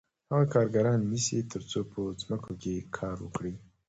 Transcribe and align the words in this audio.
هغه 0.29 0.45
کارګران 0.53 0.99
نیسي 1.11 1.39
تر 1.51 1.61
څو 1.71 1.79
په 1.91 1.99
ځمکو 2.21 2.51
کې 2.61 2.75
کار 2.97 3.17
وکړي 3.21 3.53